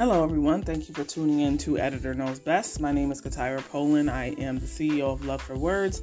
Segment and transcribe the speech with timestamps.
[0.00, 0.62] Hello, everyone.
[0.62, 2.80] Thank you for tuning in to Editor Knows Best.
[2.80, 4.10] My name is Katira Poland.
[4.10, 6.00] I am the CEO of Love for Words,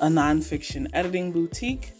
[0.00, 1.90] a nonfiction editing boutique,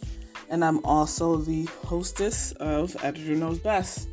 [0.49, 4.07] and I'm also the hostess of Editor Knows Best.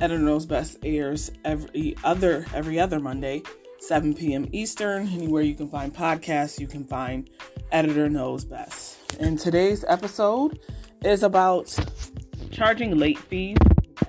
[0.00, 3.42] Editor Knows Best airs every other every other Monday,
[3.78, 4.48] 7 p.m.
[4.52, 5.06] Eastern.
[5.08, 7.28] Anywhere you can find podcasts, you can find
[7.70, 8.96] Editor Knows Best.
[9.20, 10.58] And today's episode
[11.04, 11.78] is about
[12.50, 13.58] charging late fees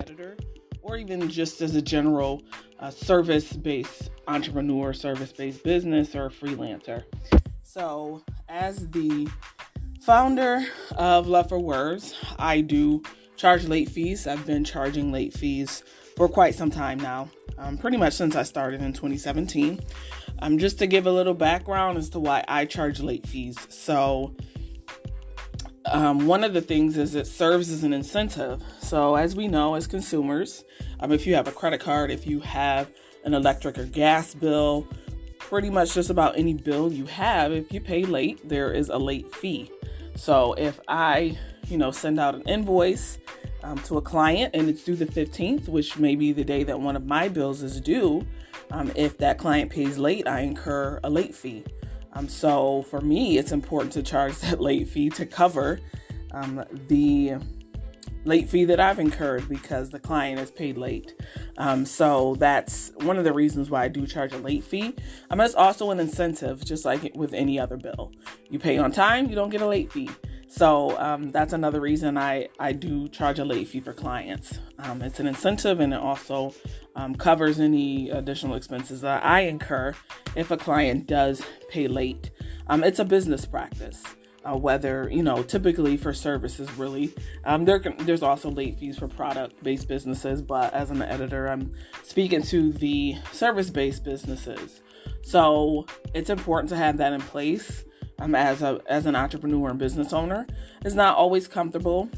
[0.00, 0.38] editor
[0.84, 2.42] or even just as a general
[2.78, 7.02] uh, service-based entrepreneur, service-based business or freelancer.
[7.62, 9.26] So, as the
[10.02, 10.64] founder
[10.96, 13.02] of Love for Words, I do
[13.36, 14.26] charge late fees.
[14.26, 15.82] I've been charging late fees
[16.16, 19.80] for quite some time now, um, pretty much since I started in 2017.
[20.40, 23.56] Um, just to give a little background as to why I charge late fees.
[23.70, 24.36] So,
[25.86, 28.62] um, one of the things is it serves as an incentive.
[28.80, 30.64] So, as we know, as consumers,
[31.00, 32.90] um, if you have a credit card, if you have
[33.24, 34.86] an electric or gas bill,
[35.38, 38.96] pretty much just about any bill you have, if you pay late, there is a
[38.96, 39.70] late fee.
[40.16, 41.36] So, if I,
[41.68, 43.18] you know, send out an invoice
[43.62, 46.80] um, to a client and it's due the 15th, which may be the day that
[46.80, 48.26] one of my bills is due,
[48.70, 51.64] um, if that client pays late, I incur a late fee.
[52.14, 55.80] Um, so for me, it's important to charge that late fee to cover
[56.32, 57.34] um, the
[58.24, 61.14] late fee that I've incurred because the client is paid late.
[61.58, 64.94] Um, so that's one of the reasons why I do charge a late fee.
[65.30, 68.12] Um, it's also an incentive, just like with any other bill.
[68.48, 70.10] You pay on time, you don't get a late fee.
[70.48, 74.58] So um, that's another reason I, I do charge a late fee for clients.
[74.78, 76.54] Um, it's an incentive and it also
[76.94, 79.94] um, covers any additional expenses that I incur
[80.36, 82.30] if a client does pay late.
[82.68, 84.02] Um, it's a business practice.
[84.46, 87.14] Uh, whether you know, typically for services, really,
[87.46, 90.42] um, there there's also late fees for product-based businesses.
[90.42, 94.82] But as an editor, I'm speaking to the service-based businesses,
[95.22, 97.84] so it's important to have that in place.
[98.18, 100.46] Um, as a as an entrepreneur and business owner,
[100.84, 102.08] it's not always comfortable,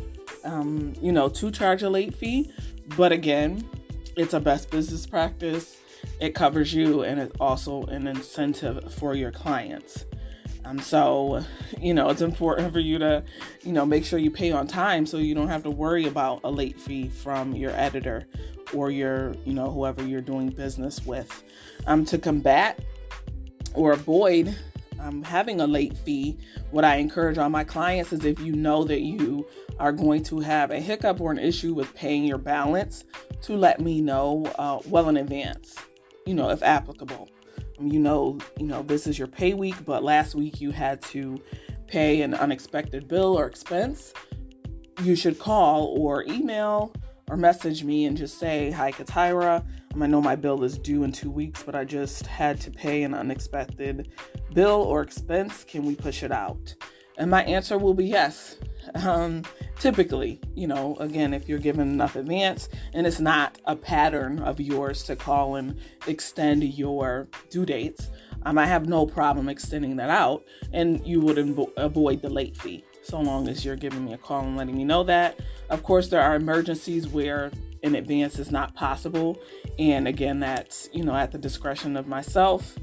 [0.45, 2.53] um, you know, to charge a late fee.
[2.97, 3.69] But again,
[4.17, 5.79] it's a best business practice.
[6.21, 10.05] It covers you and it's also an incentive for your clients.
[10.67, 11.45] Um, so,
[11.81, 13.23] you know, it's important for you to,
[13.63, 16.41] you know, make sure you pay on time so you don't have to worry about
[16.43, 18.27] a late fee from your editor
[18.75, 21.45] or your, you know, whoever you're doing business with.
[21.87, 22.81] Um, to combat
[23.75, 24.57] or avoid
[25.01, 26.39] um, having a late fee,
[26.71, 29.47] what I encourage all my clients is if you know that you
[29.79, 33.05] are going to have a hiccup or an issue with paying your balance,
[33.43, 35.77] to let me know uh, well in advance,
[36.25, 37.29] you know, if applicable.
[37.79, 41.03] Um, you know, you know, this is your pay week, but last week you had
[41.03, 41.41] to
[41.87, 44.13] pay an unexpected bill or expense.
[45.03, 46.93] You should call or email
[47.31, 49.65] or message me and just say, Hi, Katira.
[49.95, 52.71] Um, I know my bill is due in two weeks, but I just had to
[52.71, 54.13] pay an unexpected
[54.53, 55.65] bill or expense.
[55.65, 56.75] Can we push it out?
[57.19, 58.57] And my answer will be yes.
[58.95, 59.43] Um,
[59.81, 64.61] typically, you know, again, if you're given enough advance and it's not a pattern of
[64.61, 65.77] yours to call and
[66.07, 68.11] extend your due dates,
[68.45, 71.39] um, I have no problem extending that out and you would
[71.77, 74.85] avoid the late fee so long as you're giving me a call and letting me
[74.85, 75.39] know that.
[75.71, 77.51] Of course, there are emergencies where
[77.83, 79.39] in advance is not possible.
[79.79, 82.77] And again, that's, you know, at the discretion of myself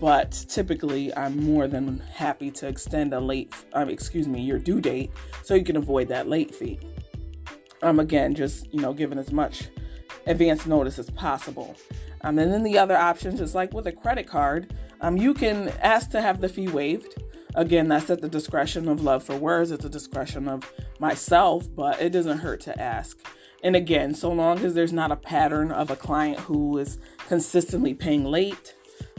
[0.00, 4.80] but typically I'm more than happy to extend a late, um, excuse me, your due
[4.80, 5.10] date
[5.42, 6.78] so you can avoid that late fee.
[7.82, 9.68] Um, again, just you know, giving as much
[10.26, 11.76] advance notice as possible.
[12.22, 15.68] Um, and then the other options, just like with a credit card, um, you can
[15.82, 17.14] ask to have the fee waived.
[17.54, 19.70] Again, that's at the discretion of Love for Words.
[19.70, 23.18] It's a discretion of myself, but it doesn't hurt to ask.
[23.62, 26.98] And again, so long as there's not a pattern of a client who is
[27.28, 28.74] consistently paying late,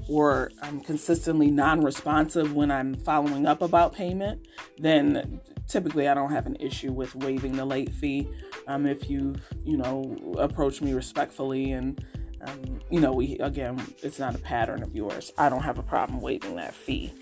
[0.07, 4.47] or I'm consistently non responsive when I'm following up about payment,
[4.77, 8.27] then typically I don't have an issue with waiving the late fee.
[8.67, 12.03] Um, if you, you know, approach me respectfully and,
[12.41, 15.83] um, you know, we, again, it's not a pattern of yours, I don't have a
[15.83, 17.13] problem waiving that fee.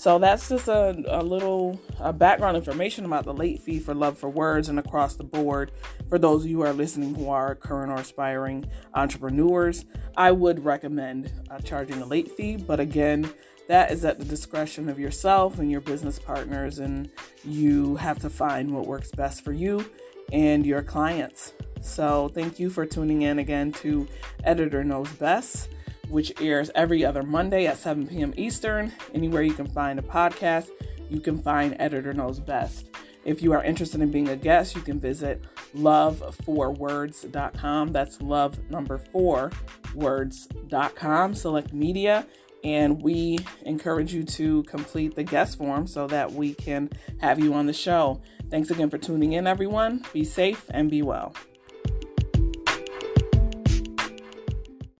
[0.00, 1.78] So that's just a, a little
[2.14, 5.72] background information about the late fee for Love for Words and across the board.
[6.08, 8.64] For those of you who are listening who are current or aspiring
[8.94, 9.84] entrepreneurs,
[10.16, 12.56] I would recommend uh, charging a late fee.
[12.56, 13.30] But again,
[13.68, 17.10] that is at the discretion of yourself and your business partners, and
[17.44, 19.84] you have to find what works best for you
[20.32, 21.52] and your clients.
[21.82, 24.08] So, thank you for tuning in again to
[24.44, 25.68] Editor Knows Best
[26.10, 28.34] which airs every other Monday at 7 p.m.
[28.36, 28.92] Eastern.
[29.14, 30.68] Anywhere you can find a podcast,
[31.08, 32.86] you can find Editor Knows Best.
[33.24, 35.44] If you are interested in being a guest, you can visit
[35.76, 37.92] love4words.com.
[37.92, 39.52] That's love number four
[39.94, 41.34] words.com.
[41.34, 42.26] Select media,
[42.64, 46.88] and we encourage you to complete the guest form so that we can
[47.20, 48.20] have you on the show.
[48.50, 50.04] Thanks again for tuning in, everyone.
[50.12, 51.32] Be safe and be well.